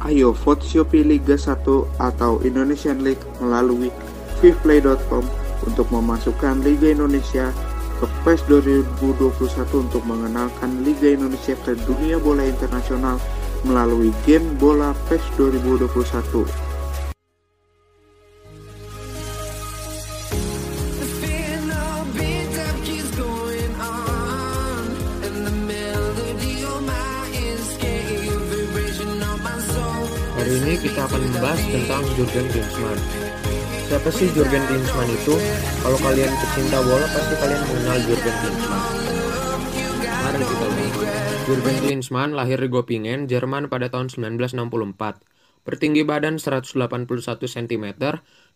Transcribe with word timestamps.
Ayo 0.00 0.32
vote 0.32 0.64
Shopee 0.64 1.04
Liga 1.04 1.36
1 1.36 1.60
atau 2.00 2.40
Indonesian 2.40 3.04
League 3.04 3.20
melalui 3.38 3.92
fifplay.com 4.40 5.22
untuk 5.68 5.86
memasukkan 5.92 6.64
Liga 6.64 6.88
Indonesia 6.88 7.52
ke 8.00 8.08
PES 8.24 8.48
2021 8.48 9.20
untuk 9.76 10.02
mengenalkan 10.08 10.80
Liga 10.80 11.12
Indonesia 11.12 11.52
ke 11.68 11.76
dunia 11.84 12.16
bola 12.16 12.48
internasional 12.48 13.20
melalui 13.68 14.08
game 14.24 14.56
bola 14.56 14.96
PES 15.12 15.20
2021. 15.36 16.69
Kita 30.90 31.06
akan 31.06 31.22
membahas 31.22 31.62
tentang 31.70 32.02
Jurgen 32.18 32.46
Klinsmann. 32.50 32.98
Siapa 33.86 34.10
sih 34.10 34.26
Jurgen 34.34 34.58
Klinsmann 34.66 35.06
itu? 35.06 35.38
Kalau 35.86 35.98
kalian 36.02 36.34
pecinta 36.34 36.82
bola 36.82 37.06
pasti 37.14 37.34
kalian 37.38 37.62
mengenal 37.62 37.98
Jurgen 38.10 38.36
Klinsmann. 38.42 38.82
Mari 40.02 40.42
kita 40.42 40.66
lihat. 40.66 40.94
Jurgen 41.46 41.76
Klinsmann 41.78 42.30
lahir 42.34 42.58
di 42.58 42.66
Göppingen, 42.66 43.30
Jerman 43.30 43.70
pada 43.70 43.86
tahun 43.86 44.10
1964. 44.10 45.22
Bertinggi 45.62 46.02
badan 46.02 46.42
181 46.42 47.06
cm, 47.38 47.86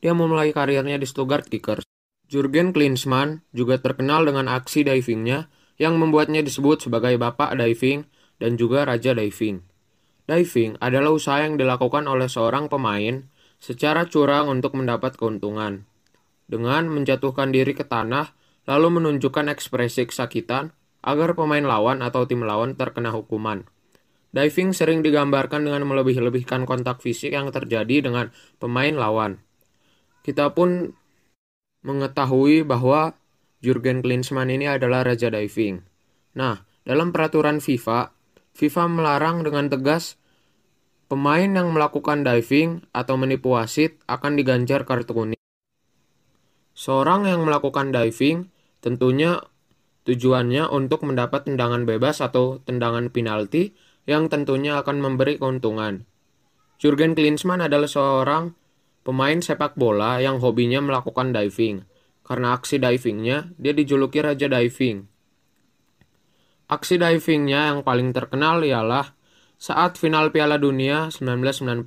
dia 0.02 0.12
memulai 0.12 0.50
karirnya 0.50 0.98
di 0.98 1.06
Stuttgart 1.06 1.46
Kickers. 1.46 1.86
Jurgen 2.26 2.74
Klinsmann 2.74 3.46
juga 3.54 3.78
terkenal 3.78 4.26
dengan 4.26 4.50
aksi 4.50 4.82
divingnya 4.82 5.46
yang 5.78 6.02
membuatnya 6.02 6.42
disebut 6.42 6.82
sebagai 6.82 7.14
bapak 7.14 7.54
diving 7.54 8.10
dan 8.42 8.58
juga 8.58 8.82
raja 8.82 9.14
diving. 9.14 9.73
Diving 10.24 10.80
adalah 10.80 11.12
usaha 11.12 11.44
yang 11.44 11.60
dilakukan 11.60 12.08
oleh 12.08 12.32
seorang 12.32 12.72
pemain 12.72 13.28
secara 13.60 14.08
curang 14.08 14.48
untuk 14.48 14.72
mendapat 14.76 15.20
keuntungan. 15.20 15.84
Dengan 16.48 16.88
menjatuhkan 16.88 17.52
diri 17.52 17.76
ke 17.76 17.84
tanah, 17.84 18.32
lalu 18.64 19.00
menunjukkan 19.00 19.52
ekspresi 19.52 20.08
kesakitan 20.08 20.72
agar 21.04 21.36
pemain 21.36 21.64
lawan 21.64 22.00
atau 22.00 22.24
tim 22.24 22.40
lawan 22.40 22.76
terkena 22.76 23.12
hukuman. 23.12 23.68
Diving 24.34 24.72
sering 24.72 25.04
digambarkan 25.04 25.68
dengan 25.68 25.84
melebih-lebihkan 25.86 26.64
kontak 26.64 27.04
fisik 27.04 27.36
yang 27.36 27.52
terjadi 27.52 28.08
dengan 28.08 28.32
pemain 28.56 28.96
lawan. 28.96 29.38
Kita 30.24 30.56
pun 30.56 30.96
mengetahui 31.84 32.64
bahwa 32.64 33.14
Jurgen 33.60 34.00
Klinsmann 34.00 34.48
ini 34.48 34.66
adalah 34.66 35.04
raja 35.04 35.28
diving. 35.28 35.84
Nah, 36.34 36.64
dalam 36.82 37.12
peraturan 37.12 37.60
FIFA, 37.60 38.13
FIFA 38.54 38.86
melarang 38.86 39.42
dengan 39.42 39.66
tegas 39.66 40.14
pemain 41.10 41.46
yang 41.46 41.74
melakukan 41.74 42.22
diving 42.22 42.86
atau 42.94 43.18
menipu 43.18 43.54
wasit 43.54 43.98
akan 44.06 44.38
diganjar 44.38 44.86
kartu 44.86 45.10
kuning. 45.10 45.42
Seorang 46.74 47.26
yang 47.26 47.42
melakukan 47.46 47.90
diving 47.90 48.50
tentunya 48.78 49.42
tujuannya 50.06 50.70
untuk 50.70 51.02
mendapat 51.02 51.50
tendangan 51.50 51.82
bebas 51.82 52.22
atau 52.22 52.62
tendangan 52.62 53.10
penalti 53.10 53.74
yang 54.04 54.28
tentunya 54.28 54.78
akan 54.78 55.00
memberi 55.00 55.40
keuntungan. 55.40 56.06
Jurgen 56.78 57.16
Klinsmann 57.16 57.64
adalah 57.64 57.88
seorang 57.88 58.52
pemain 59.06 59.38
sepak 59.38 59.78
bola 59.78 60.20
yang 60.20 60.42
hobinya 60.42 60.82
melakukan 60.82 61.32
diving. 61.32 61.86
Karena 62.24 62.56
aksi 62.56 62.80
divingnya, 62.80 63.52
dia 63.60 63.76
dijuluki 63.76 64.24
Raja 64.24 64.48
Diving. 64.48 65.13
Aksi 66.64 66.96
divingnya 66.96 67.72
yang 67.74 67.84
paling 67.84 68.16
terkenal 68.16 68.64
ialah 68.64 69.12
saat 69.60 70.00
final 70.00 70.32
Piala 70.32 70.56
Dunia 70.56 71.12
1990. 71.12 71.84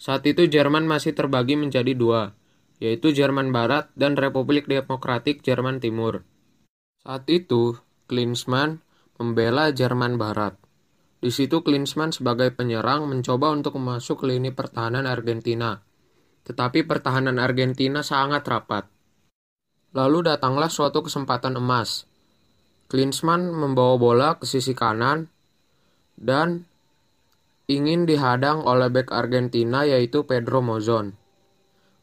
Saat 0.00 0.22
itu 0.24 0.46
Jerman 0.46 0.86
masih 0.86 1.12
terbagi 1.12 1.58
menjadi 1.58 1.92
dua, 1.92 2.32
yaitu 2.78 3.12
Jerman 3.12 3.50
Barat 3.50 3.92
dan 3.98 4.14
Republik 4.16 4.70
Demokratik 4.70 5.42
Jerman 5.42 5.82
Timur. 5.82 6.24
Saat 7.04 7.28
itu, 7.28 7.76
Klinsmann 8.08 8.80
membela 9.20 9.68
Jerman 9.70 10.16
Barat. 10.16 10.56
Di 11.20 11.28
situ 11.28 11.60
Klinsmann 11.60 12.16
sebagai 12.16 12.48
penyerang 12.56 13.04
mencoba 13.04 13.52
untuk 13.52 13.76
masuk 13.76 14.24
ke 14.24 14.32
lini 14.32 14.50
pertahanan 14.50 15.04
Argentina. 15.04 15.76
Tetapi 16.48 16.88
pertahanan 16.88 17.36
Argentina 17.36 18.00
sangat 18.00 18.48
rapat. 18.48 18.88
Lalu 19.92 20.32
datanglah 20.32 20.72
suatu 20.72 21.04
kesempatan 21.04 21.60
emas. 21.60 22.09
Klinsmann 22.90 23.54
membawa 23.54 23.94
bola 23.94 24.28
ke 24.34 24.50
sisi 24.50 24.74
kanan 24.74 25.30
dan 26.18 26.66
ingin 27.70 28.02
dihadang 28.02 28.66
oleh 28.66 28.90
bek 28.90 29.14
Argentina 29.14 29.86
yaitu 29.86 30.26
Pedro 30.26 30.58
Mozon. 30.58 31.14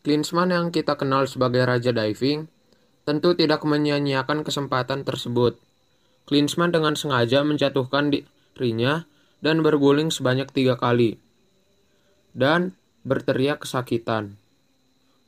Klinsmann 0.08 0.56
yang 0.56 0.72
kita 0.72 0.96
kenal 0.96 1.28
sebagai 1.28 1.68
Raja 1.68 1.92
Diving 1.92 2.48
tentu 3.04 3.36
tidak 3.36 3.68
menyia-nyiakan 3.68 4.48
kesempatan 4.48 5.04
tersebut. 5.04 5.60
Klinsmann 6.24 6.72
dengan 6.72 6.96
sengaja 6.96 7.44
menjatuhkan 7.44 8.08
dirinya 8.08 9.04
dan 9.44 9.60
berguling 9.60 10.08
sebanyak 10.08 10.48
tiga 10.56 10.80
kali. 10.80 11.20
Dan 12.32 12.80
berteriak 13.04 13.68
kesakitan. 13.68 14.40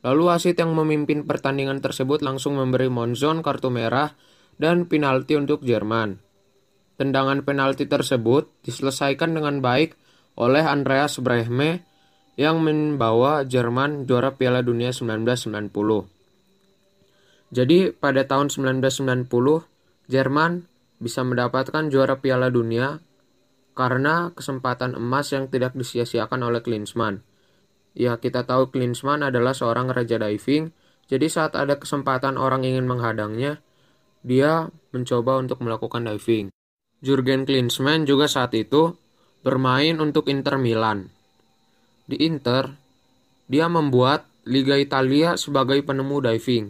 Lalu 0.00 0.32
wasit 0.32 0.56
yang 0.56 0.72
memimpin 0.72 1.28
pertandingan 1.28 1.84
tersebut 1.84 2.24
langsung 2.24 2.56
memberi 2.56 2.88
Monzon 2.88 3.44
kartu 3.44 3.68
merah 3.68 4.16
dan 4.60 4.84
penalti 4.84 5.40
untuk 5.40 5.64
Jerman. 5.64 6.20
Tendangan 7.00 7.40
penalti 7.48 7.88
tersebut 7.88 8.52
diselesaikan 8.60 9.32
dengan 9.32 9.64
baik 9.64 9.96
oleh 10.36 10.60
Andreas 10.60 11.16
Brehme 11.16 11.80
yang 12.36 12.60
membawa 12.60 13.48
Jerman 13.48 14.04
juara 14.04 14.36
Piala 14.36 14.60
Dunia 14.60 14.92
1990. 14.92 15.72
Jadi 17.50 17.90
pada 17.96 18.28
tahun 18.28 18.52
1990 18.52 19.32
Jerman 20.12 20.52
bisa 21.00 21.24
mendapatkan 21.24 21.88
juara 21.88 22.20
Piala 22.20 22.52
Dunia 22.52 23.00
karena 23.72 24.28
kesempatan 24.36 24.92
emas 24.92 25.32
yang 25.32 25.48
tidak 25.48 25.72
disia-siakan 25.72 26.52
oleh 26.52 26.60
Klinsmann. 26.60 27.24
Ya, 27.96 28.20
kita 28.20 28.44
tahu 28.44 28.68
Klinsmann 28.68 29.24
adalah 29.24 29.56
seorang 29.56 29.88
raja 29.88 30.20
diving, 30.20 30.70
jadi 31.08 31.26
saat 31.26 31.56
ada 31.58 31.80
kesempatan 31.80 32.38
orang 32.38 32.62
ingin 32.62 32.86
menghadangnya, 32.86 33.58
dia 34.20 34.68
mencoba 34.92 35.40
untuk 35.40 35.64
melakukan 35.64 36.04
diving. 36.06 36.52
Jurgen 37.00 37.48
Klinsmann 37.48 38.04
juga 38.04 38.28
saat 38.28 38.52
itu 38.52 38.92
bermain 39.40 39.96
untuk 40.00 40.28
Inter 40.28 40.60
Milan. 40.60 41.08
Di 42.04 42.20
Inter, 42.28 42.76
dia 43.48 43.66
membuat 43.72 44.28
Liga 44.44 44.76
Italia 44.76 45.36
sebagai 45.40 45.80
penemu 45.84 46.16
diving. 46.20 46.66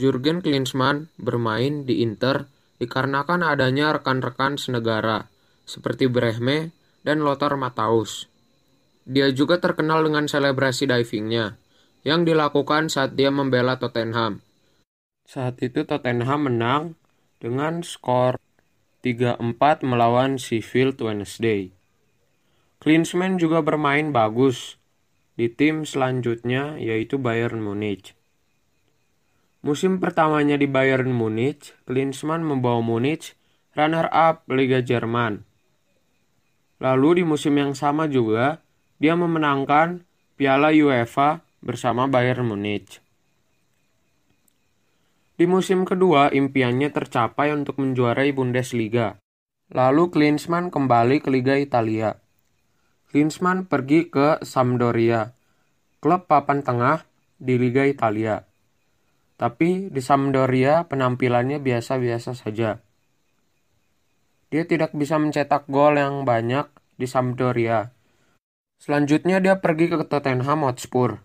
Jurgen 0.00 0.40
Klinsmann 0.40 1.12
bermain 1.20 1.84
di 1.84 2.00
Inter 2.00 2.48
dikarenakan 2.80 3.44
adanya 3.44 3.92
rekan-rekan 3.92 4.56
senegara 4.56 5.28
seperti 5.68 6.08
Brehme 6.08 6.72
dan 7.04 7.20
Lothar 7.20 7.54
Matthaus. 7.60 8.26
Dia 9.02 9.28
juga 9.34 9.58
terkenal 9.58 10.06
dengan 10.06 10.30
selebrasi 10.30 10.86
divingnya 10.86 11.58
yang 12.02 12.22
dilakukan 12.26 12.90
saat 12.90 13.14
dia 13.14 13.30
membela 13.30 13.78
Tottenham. 13.78 14.42
Saat 15.26 15.62
itu 15.62 15.82
Tottenham 15.86 16.50
menang 16.50 16.84
dengan 17.42 17.82
skor 17.82 18.38
3-4 19.02 19.82
melawan 19.82 20.38
Sheffield 20.38 21.02
Wednesday. 21.02 21.74
Klinsmann 22.78 23.38
juga 23.42 23.62
bermain 23.62 24.14
bagus 24.14 24.78
di 25.34 25.50
tim 25.50 25.82
selanjutnya 25.82 26.78
yaitu 26.78 27.18
Bayern 27.18 27.58
Munich. 27.58 28.14
Musim 29.62 29.98
pertamanya 29.98 30.58
di 30.58 30.66
Bayern 30.66 31.10
Munich, 31.10 31.74
Klinsmann 31.86 32.42
membawa 32.42 32.82
Munich 32.82 33.34
runner-up 33.74 34.46
Liga 34.50 34.82
Jerman. 34.82 35.42
Lalu 36.78 37.22
di 37.22 37.24
musim 37.26 37.58
yang 37.58 37.74
sama 37.74 38.06
juga, 38.06 38.62
dia 39.02 39.18
memenangkan 39.18 40.06
Piala 40.38 40.74
UEFA 40.74 41.42
bersama 41.62 42.06
Bayern 42.06 42.46
Munich. 42.46 43.01
Di 45.42 45.50
musim 45.50 45.82
kedua, 45.82 46.30
impiannya 46.30 46.94
tercapai 46.94 47.50
untuk 47.50 47.82
menjuarai 47.82 48.30
Bundesliga. 48.30 49.18
Lalu 49.74 50.14
Klinsmann 50.14 50.70
kembali 50.70 51.18
ke 51.18 51.34
Liga 51.34 51.58
Italia. 51.58 52.14
Klinsmann 53.10 53.66
pergi 53.66 54.06
ke 54.06 54.38
Sampdoria, 54.46 55.34
klub 55.98 56.30
papan 56.30 56.62
tengah 56.62 57.02
di 57.42 57.58
Liga 57.58 57.82
Italia. 57.82 58.38
Tapi 59.34 59.90
di 59.90 59.98
Sampdoria 59.98 60.86
penampilannya 60.86 61.58
biasa-biasa 61.58 62.38
saja. 62.38 62.78
Dia 64.46 64.62
tidak 64.62 64.94
bisa 64.94 65.18
mencetak 65.18 65.66
gol 65.66 65.98
yang 65.98 66.22
banyak 66.22 66.70
di 66.94 67.10
Sampdoria. 67.10 67.90
Selanjutnya 68.78 69.42
dia 69.42 69.58
pergi 69.58 69.90
ke 69.90 70.06
Tottenham 70.06 70.70
Hotspur. 70.70 71.18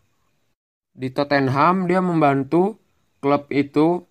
Di 0.97 1.13
Tottenham 1.13 1.85
dia 1.85 2.01
membantu 2.01 2.81
klub 3.21 3.45
itu 3.53 4.06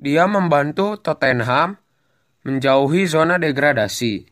Dia 0.00 0.24
membantu 0.24 0.96
Tottenham 0.96 1.76
menjauhi 2.48 3.04
zona 3.04 3.36
degradasi. 3.36 4.24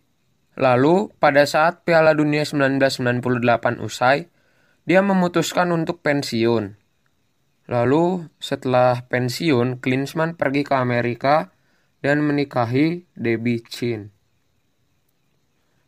Lalu, 0.57 1.13
pada 1.21 1.45
saat 1.45 1.85
Piala 1.85 2.17
Dunia 2.17 2.49
1998 2.49 3.85
usai, 3.85 4.33
dia 4.89 5.05
memutuskan 5.05 5.69
untuk 5.77 6.01
pensiun. 6.01 6.73
Lalu, 7.69 8.33
setelah 8.41 9.05
pensiun, 9.13 9.85
Klinsmann 9.85 10.41
pergi 10.41 10.65
ke 10.65 10.73
Amerika 10.73 11.53
dan 12.01 12.25
menikahi 12.25 13.05
Debbie 13.13 13.61
Chin. 13.69 14.09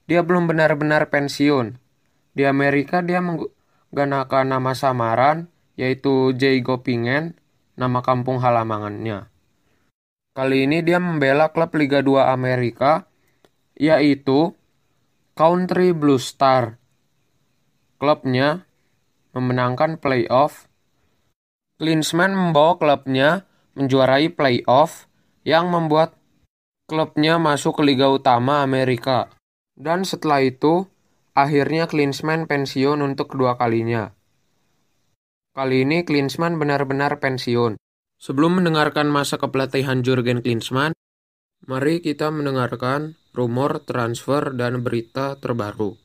Dia 0.04 0.20
belum 0.20 0.44
benar-benar 0.44 1.08
pensiun. 1.08 1.80
Di 2.36 2.44
Amerika 2.44 3.00
dia 3.00 3.24
menggunakan 3.24 4.44
nama 4.44 4.76
samaran, 4.76 5.48
yaitu 5.80 6.36
Jay 6.36 6.60
Gopingen, 6.60 7.32
nama 7.80 8.04
kampung 8.04 8.44
halamannya. 8.44 9.39
Kali 10.40 10.64
ini 10.64 10.80
dia 10.80 10.96
membela 10.96 11.52
klub 11.52 11.76
Liga 11.76 12.00
2 12.00 12.32
Amerika, 12.32 13.04
yaitu 13.76 14.56
Country 15.36 15.92
Blue 15.92 16.16
Star. 16.16 16.80
Klubnya 18.00 18.64
memenangkan 19.36 20.00
playoff. 20.00 20.64
Klinsmann 21.76 22.32
membawa 22.32 22.80
klubnya 22.80 23.44
menjuarai 23.76 24.32
playoff 24.32 25.12
yang 25.44 25.68
membuat 25.68 26.16
klubnya 26.88 27.36
masuk 27.36 27.76
ke 27.76 27.92
Liga 27.92 28.08
Utama 28.08 28.64
Amerika. 28.64 29.28
Dan 29.76 30.08
setelah 30.08 30.40
itu, 30.40 30.88
akhirnya 31.36 31.84
Klinsmann 31.84 32.48
pensiun 32.48 33.04
untuk 33.04 33.36
kedua 33.36 33.60
kalinya. 33.60 34.16
Kali 35.52 35.84
ini 35.84 36.00
Klinsmann 36.00 36.56
benar-benar 36.56 37.20
pensiun. 37.20 37.76
Sebelum 38.20 38.60
mendengarkan 38.60 39.08
masa 39.08 39.40
kepelatihan 39.40 40.04
Jurgen 40.04 40.44
Klinsmann, 40.44 40.92
mari 41.64 42.04
kita 42.04 42.28
mendengarkan 42.28 43.16
rumor 43.32 43.80
transfer 43.88 44.52
dan 44.52 44.84
berita 44.84 45.40
terbaru. 45.40 45.96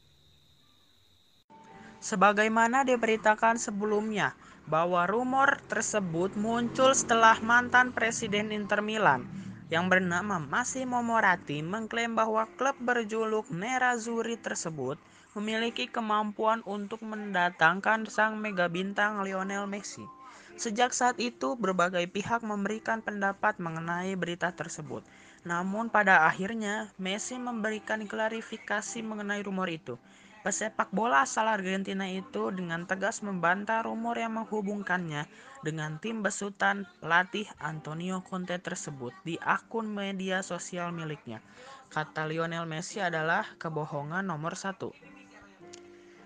Sebagaimana 2.00 2.88
diberitakan 2.88 3.60
sebelumnya, 3.60 4.32
bahwa 4.64 5.04
rumor 5.12 5.60
tersebut 5.68 6.40
muncul 6.40 6.96
setelah 6.96 7.36
mantan 7.44 7.92
presiden 7.92 8.56
Inter 8.56 8.80
Milan 8.80 9.28
yang 9.68 9.92
bernama 9.92 10.40
Massimo 10.40 11.04
Moratti 11.04 11.60
mengklaim 11.60 12.16
bahwa 12.16 12.48
klub 12.56 12.80
berjuluk 12.80 13.52
Nerazzurri 13.52 14.40
tersebut 14.40 14.96
memiliki 15.36 15.92
kemampuan 15.92 16.64
untuk 16.64 17.04
mendatangkan 17.04 18.08
sang 18.08 18.40
mega 18.40 18.72
bintang 18.72 19.20
Lionel 19.20 19.68
Messi. 19.68 20.08
Sejak 20.56 20.96
saat 20.96 21.20
itu, 21.20 21.60
berbagai 21.60 22.08
pihak 22.08 22.40
memberikan 22.40 23.04
pendapat 23.04 23.60
mengenai 23.60 24.16
berita 24.16 24.56
tersebut. 24.56 25.04
Namun 25.44 25.92
pada 25.92 26.24
akhirnya, 26.26 26.90
Messi 26.96 27.36
memberikan 27.36 28.08
klarifikasi 28.08 29.04
mengenai 29.04 29.44
rumor 29.44 29.68
itu. 29.68 30.00
Pesepak 30.46 30.94
bola 30.94 31.26
asal 31.26 31.50
Argentina 31.50 32.06
itu 32.06 32.54
dengan 32.54 32.86
tegas 32.86 33.26
membantah 33.26 33.82
rumor 33.82 34.14
yang 34.14 34.38
menghubungkannya 34.38 35.26
dengan 35.66 35.98
tim 35.98 36.22
besutan 36.22 36.86
latih 37.02 37.50
Antonio 37.58 38.22
Conte 38.22 38.54
tersebut 38.62 39.10
di 39.26 39.42
akun 39.42 39.90
media 39.90 40.46
sosial 40.46 40.94
miliknya. 40.94 41.42
Kata 41.90 42.30
Lionel 42.30 42.70
Messi 42.70 43.02
adalah 43.02 43.58
kebohongan 43.58 44.30
nomor 44.30 44.54
satu. 44.54 44.94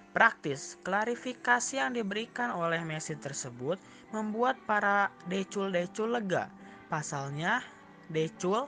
Praktis, 0.10 0.74
klarifikasi 0.82 1.78
yang 1.78 1.94
diberikan 1.94 2.50
oleh 2.50 2.82
Messi 2.82 3.14
tersebut 3.14 3.78
membuat 4.10 4.58
para 4.66 5.14
decul-decul 5.30 6.18
lega. 6.18 6.50
Pasalnya, 6.90 7.62
decul 8.10 8.66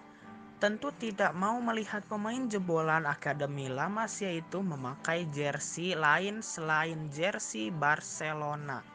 tentu 0.61 0.93
tidak 1.01 1.33
mau 1.33 1.57
melihat 1.57 2.05
pemain 2.05 2.45
jebolan 2.45 3.09
Akademi 3.09 3.65
lama 3.65 4.05
yaitu 4.05 4.61
memakai 4.61 5.25
jersey 5.33 5.97
lain 5.97 6.45
selain 6.45 7.09
jersey 7.09 7.73
Barcelona. 7.73 8.85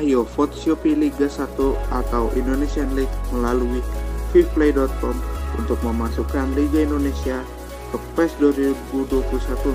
Ayo 0.00 0.24
vote 0.32 0.56
Shopee 0.56 0.96
Liga 0.96 1.28
1 1.28 1.44
atau 1.92 2.32
Indonesian 2.32 2.88
League 2.96 3.12
melalui 3.36 3.84
fifplay.com 4.32 5.16
untuk 5.60 5.76
memasukkan 5.84 6.56
Liga 6.56 6.88
Indonesia 6.88 7.44
ke 7.88 7.96
PES 8.16 8.36
2021 8.40 9.00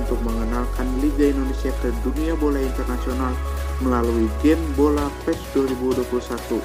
untuk 0.05 0.19
mengenalkan 0.21 0.85
Liga 1.01 1.33
Indonesia 1.33 1.73
ke 1.81 1.89
dunia 2.05 2.37
bola 2.37 2.61
internasional 2.61 3.33
melalui 3.81 4.29
game 4.45 4.61
bola 4.77 5.09
PES 5.25 5.39
2021. 5.57 6.61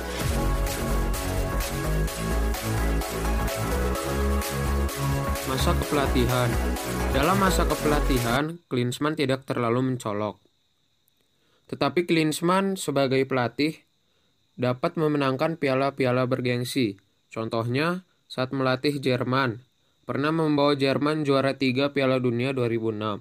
Masa 5.49 5.73
kepelatihan 5.73 6.51
Dalam 7.17 7.37
masa 7.41 7.65
kepelatihan, 7.65 8.61
Klinsmann 8.69 9.17
tidak 9.17 9.49
terlalu 9.49 9.93
mencolok. 9.93 10.37
Tetapi 11.73 12.05
Klinsmann 12.05 12.77
sebagai 12.77 13.25
pelatih 13.25 13.89
dapat 14.59 15.01
memenangkan 15.01 15.57
piala-piala 15.57 16.29
bergengsi. 16.29 17.01
Contohnya 17.33 18.05
saat 18.29 18.53
melatih 18.53 19.01
Jerman 19.01 19.68
pernah 20.09 20.33
membawa 20.33 20.73
Jerman 20.73 21.29
juara 21.29 21.61
tiga 21.61 21.93
Piala 21.93 22.17
Dunia 22.17 22.57
2006 22.57 23.21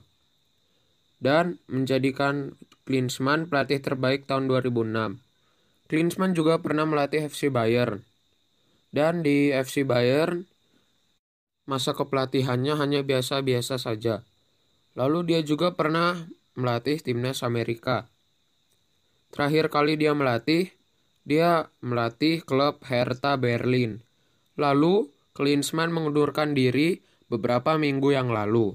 dan 1.19 1.59
menjadikan 1.67 2.55
Klinsmann 2.87 3.51
pelatih 3.51 3.83
terbaik 3.83 4.23
tahun 4.23 4.47
2006. 4.47 5.19
Klinsmann 5.91 6.31
juga 6.31 6.63
pernah 6.63 6.87
melatih 6.87 7.27
FC 7.27 7.51
Bayern. 7.51 8.07
Dan 8.87 9.19
di 9.19 9.51
FC 9.51 9.83
Bayern, 9.83 10.47
masa 11.67 11.91
kepelatihannya 11.91 12.79
hanya 12.79 13.03
biasa-biasa 13.03 13.75
saja. 13.75 14.23
Lalu 14.95 15.35
dia 15.35 15.43
juga 15.43 15.75
pernah 15.75 16.15
melatih 16.55 17.03
timnas 17.03 17.43
Amerika. 17.43 18.07
Terakhir 19.35 19.67
kali 19.67 19.99
dia 19.99 20.15
melatih, 20.15 20.71
dia 21.27 21.67
melatih 21.83 22.47
klub 22.47 22.79
Hertha 22.87 23.35
Berlin. 23.35 23.99
Lalu 24.55 25.11
Klinsmann 25.37 25.93
mengundurkan 25.93 26.57
diri 26.57 27.05
beberapa 27.29 27.77
minggu 27.77 28.09
yang 28.09 28.33
lalu. 28.33 28.73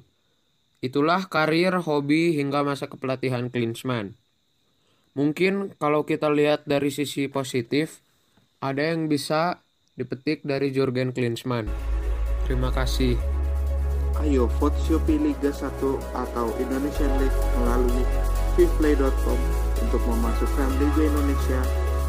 Itulah 0.78 1.26
karir, 1.26 1.74
hobi, 1.82 2.38
hingga 2.38 2.62
masa 2.62 2.86
kepelatihan 2.86 3.50
Klinsmann. 3.50 4.14
Mungkin 5.18 5.74
kalau 5.76 6.06
kita 6.06 6.30
lihat 6.30 6.64
dari 6.64 6.94
sisi 6.94 7.26
positif, 7.26 8.00
ada 8.62 8.94
yang 8.94 9.10
bisa 9.10 9.60
dipetik 9.98 10.46
dari 10.46 10.70
Jurgen 10.70 11.10
Klinsmann. 11.10 11.66
Terima 12.46 12.70
kasih. 12.70 13.18
Ayo 14.22 14.46
vote 14.60 14.76
Shopee 14.86 15.18
Liga 15.18 15.50
1 15.50 15.66
atau 16.14 16.46
Indonesian 16.62 17.12
League 17.18 17.40
melalui 17.58 18.04
fifplay.com 18.54 19.40
untuk 19.82 20.02
memasukkan 20.06 20.68
Liga 20.78 21.02
Indonesia 21.10 21.60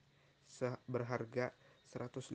berharga 0.89 1.53
180 1.91 2.33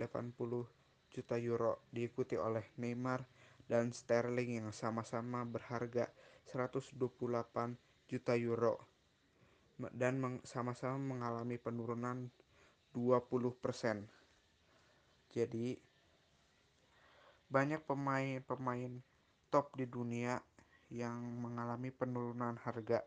juta 1.11 1.35
euro 1.43 1.83
diikuti 1.91 2.39
oleh 2.39 2.71
Neymar 2.79 3.27
dan 3.67 3.91
Sterling 3.91 4.63
yang 4.63 4.71
sama-sama 4.71 5.43
berharga 5.43 6.11
128 6.51 6.95
juta 8.11 8.35
euro 8.35 8.83
dan 9.95 10.43
sama-sama 10.43 10.99
mengalami 10.99 11.55
penurunan 11.57 12.27
20%. 12.91 14.11
Jadi 15.31 15.79
banyak 17.47 17.87
pemain-pemain 17.87 18.99
top 19.55 19.79
di 19.79 19.87
dunia 19.87 20.43
yang 20.91 21.23
mengalami 21.39 21.95
penurunan 21.95 22.59
harga. 22.67 23.07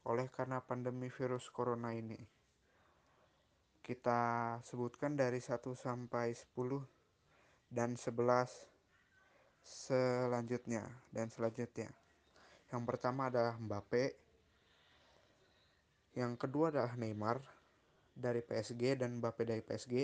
oleh 0.00 0.32
karena 0.32 0.64
pandemi 0.64 1.12
virus 1.12 1.52
corona 1.52 1.92
ini. 1.92 2.16
Kita 3.84 4.56
sebutkan 4.64 5.12
dari 5.12 5.44
1 5.44 5.76
sampai 5.76 6.32
10 6.32 6.56
dan 7.68 8.00
11 8.00 8.48
selanjutnya 9.60 10.88
dan 11.12 11.28
selanjutnya. 11.28 11.92
Yang 12.72 12.82
pertama 12.88 13.28
adalah 13.28 13.60
Mbappe, 13.60 14.29
yang 16.18 16.34
kedua 16.34 16.74
adalah 16.74 16.98
Neymar 16.98 17.38
dari 18.10 18.42
PSG 18.42 18.98
dan 18.98 19.22
Mbappe 19.22 19.46
dari 19.46 19.62
PSG. 19.62 19.94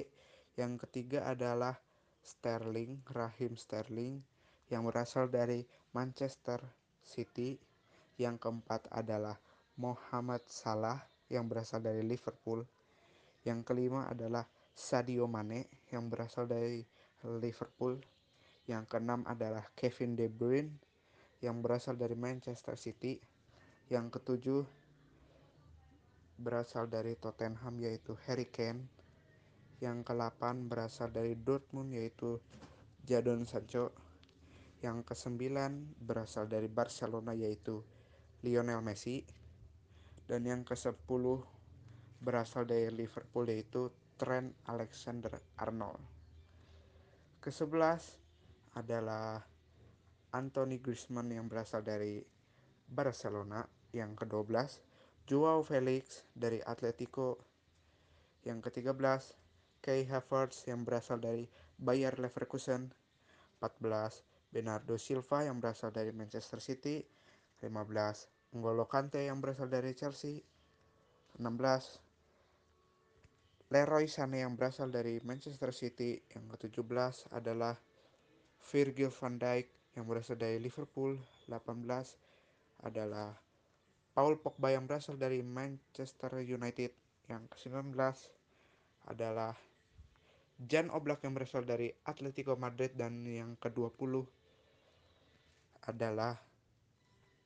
Yang 0.55 0.87
ketiga 0.87 1.27
adalah 1.27 1.75
Sterling, 2.23 3.03
Rahim 3.11 3.59
Sterling 3.59 4.23
yang 4.71 4.87
berasal 4.87 5.27
dari 5.31 5.67
Manchester 5.95 6.63
City. 7.03 7.59
Yang 8.17 8.49
keempat 8.49 8.89
adalah 8.89 9.37
Mohamed 9.77 10.47
Salah 10.49 11.05
yang 11.29 11.51
berasal 11.51 11.85
dari 11.85 12.01
Liverpool. 12.01 12.65
Yang 13.45 13.61
kelima 13.69 14.09
adalah 14.09 14.49
Sadio 14.73 15.29
Mane 15.29 15.69
yang 15.93 16.09
berasal 16.09 16.49
dari 16.49 16.81
Liverpool. 17.27 18.01
Yang 18.67 18.97
keenam 18.97 19.23
adalah 19.29 19.69
Kevin 19.77 20.17
De 20.17 20.27
Bruyne 20.33 20.73
yang 21.45 21.61
berasal 21.61 22.01
dari 22.01 22.17
Manchester 22.17 22.75
City. 22.81 23.21
Yang 23.93 24.19
ketujuh 24.19 24.63
berasal 26.37 26.89
dari 26.93 27.17
Tottenham 27.17 27.81
yaitu 27.81 28.17
Harry 28.29 28.49
Kane. 28.49 28.85
Yang 29.81 30.09
ke-8 30.09 30.69
berasal 30.69 31.13
dari 31.13 31.37
Dortmund 31.37 31.93
yaitu 31.93 32.41
Jadon 33.05 33.45
Sancho. 33.49 33.93
Yang 34.85 35.13
ke-9 35.13 35.41
berasal 36.01 36.49
dari 36.49 36.69
Barcelona 36.69 37.33
yaitu 37.33 37.81
Lionel 38.45 38.85
Messi. 38.85 39.25
Dan 40.29 40.45
yang 40.45 40.63
ke-10 40.65 41.25
berasal 42.21 42.65
dari 42.65 42.89
Liverpool 42.93 43.49
yaitu 43.49 43.93
Trent 44.17 44.53
Alexander-Arnold. 44.65 46.01
Ke-11 47.45 48.01
adalah 48.77 49.45
Anthony 50.33 50.81
Griezmann 50.81 51.33
yang 51.33 51.49
berasal 51.49 51.85
dari 51.85 52.21
Barcelona. 52.89 53.65
Yang 53.93 54.25
ke-12 54.25 54.86
Joao 55.27 55.67
Felix 55.67 56.23
dari 56.39 56.63
Atletico. 56.63 57.43
Yang 58.47 58.71
ke-13 58.71 59.35
Kai 59.83 60.07
Havertz 60.07 60.71
yang 60.71 60.87
berasal 60.87 61.19
dari 61.19 61.51
Bayer 61.83 62.15
Leverkusen. 62.23 62.95
14 63.59 64.23
Bernardo 64.55 64.95
Silva 64.95 65.43
yang 65.43 65.59
berasal 65.59 65.91
dari 65.91 66.15
Manchester 66.15 66.63
City. 66.63 67.03
15 67.59 68.55
N'Golo 68.55 68.87
Kante 68.87 69.27
yang 69.27 69.43
berasal 69.43 69.67
dari 69.67 69.99
Chelsea. 69.99 70.47
16 71.43 71.43
Leroy 73.75 74.07
Sané 74.07 74.47
yang 74.47 74.55
berasal 74.55 74.95
dari 74.95 75.19
Manchester 75.27 75.75
City. 75.75 76.23
Yang 76.31 76.71
ke-17 76.71 77.35
adalah 77.35 77.75
Virgil 78.71 79.11
van 79.11 79.43
Dijk 79.43 79.67
yang 79.99 80.07
berasal 80.07 80.39
dari 80.39 80.63
Liverpool. 80.63 81.19
18 81.51 82.87
adalah 82.87 83.46
Paul 84.17 84.41
Pogba 84.41 84.73
yang 84.73 84.89
berasal 84.89 85.21
dari 85.21 85.45
Manchester 85.45 86.41
United. 86.41 86.89
Yang 87.29 87.53
ke-19 87.53 87.93
adalah 89.13 89.53
Jan 90.57 90.89
Oblak 90.89 91.21
yang 91.21 91.37
berasal 91.37 91.69
dari 91.69 91.93
Atletico 92.09 92.57
Madrid 92.57 92.97
dan 92.97 93.21
yang 93.29 93.61
ke-20 93.61 94.25
adalah 95.85 96.41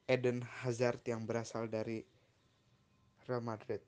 Eden 0.07 0.47
Hazard 0.63 1.03
yang 1.11 1.27
berasal 1.27 1.67
dari 1.67 2.07
Real 3.27 3.43
Madrid. 3.43 3.83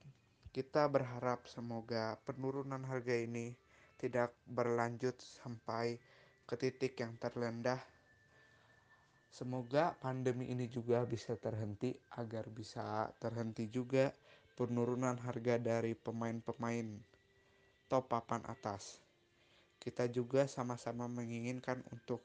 Kita 0.50 0.90
berharap 0.90 1.46
semoga 1.46 2.18
penurunan 2.26 2.82
harga 2.82 3.14
ini 3.14 3.54
tidak 3.94 4.34
berlanjut 4.42 5.14
sampai 5.22 6.02
ke 6.50 6.58
titik 6.58 6.98
yang 6.98 7.14
terendah. 7.14 7.78
Semoga 9.32 9.96
pandemi 9.96 10.52
ini 10.52 10.68
juga 10.68 11.08
bisa 11.08 11.32
terhenti 11.40 11.88
agar 12.20 12.52
bisa 12.52 13.08
terhenti 13.16 13.64
juga 13.72 14.12
penurunan 14.52 15.16
harga 15.24 15.56
dari 15.56 15.96
pemain-pemain 15.96 17.00
top 17.88 18.12
papan 18.12 18.44
atas. 18.44 19.00
Kita 19.80 20.04
juga 20.12 20.44
sama-sama 20.44 21.08
menginginkan 21.08 21.80
untuk 21.88 22.20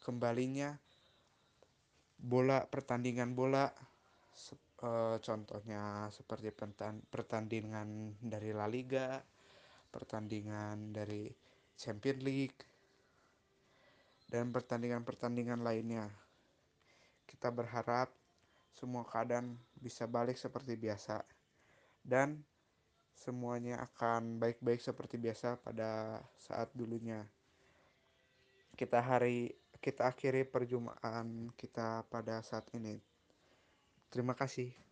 kembalinya 0.00 0.72
bola 2.16 2.64
pertandingan 2.64 3.36
bola 3.36 3.68
e, 4.80 4.90
contohnya 5.20 6.08
seperti 6.08 6.56
pertandingan 7.12 8.16
dari 8.16 8.56
La 8.56 8.64
Liga, 8.64 9.20
pertandingan 9.92 10.96
dari 10.96 11.28
Champions 11.76 12.24
League 12.24 12.60
dan 14.32 14.48
pertandingan-pertandingan 14.56 15.60
lainnya. 15.60 16.25
Kita 17.26 17.50
berharap 17.50 18.08
semua 18.72 19.02
keadaan 19.04 19.58
bisa 19.76 20.06
balik 20.06 20.38
seperti 20.38 20.76
biasa 20.78 21.24
dan 22.06 22.38
semuanya 23.16 23.80
akan 23.82 24.36
baik-baik 24.36 24.78
seperti 24.78 25.16
biasa 25.16 25.56
pada 25.58 26.20
saat 26.36 26.70
dulunya. 26.76 27.24
Kita 28.76 29.00
hari 29.00 29.56
kita 29.80 30.06
akhiri 30.06 30.44
perjumpaan 30.44 31.50
kita 31.56 32.04
pada 32.12 32.44
saat 32.44 32.68
ini. 32.76 33.00
Terima 34.12 34.36
kasih. 34.36 34.85